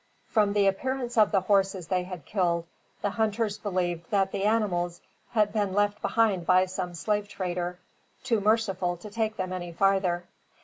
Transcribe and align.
From 0.25 0.53
the 0.53 0.65
appearance 0.65 1.15
of 1.15 1.31
the 1.31 1.41
horses 1.41 1.85
they 1.85 2.01
had 2.05 2.25
killed, 2.25 2.65
the 3.03 3.11
hunters 3.11 3.59
believed 3.59 4.09
that 4.09 4.31
the 4.31 4.45
animals 4.45 4.99
had 5.33 5.53
been 5.53 5.73
left 5.73 6.01
behind 6.01 6.47
by 6.47 6.65
some 6.65 6.95
slave 6.95 7.27
trader, 7.29 7.77
too 8.23 8.41
merciful 8.41 8.97
to 8.97 9.11
take 9.11 9.37
them 9.37 9.53
any 9.53 9.71
farther. 9.71 10.25